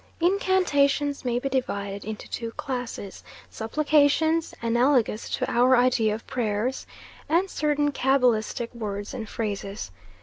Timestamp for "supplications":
3.51-4.55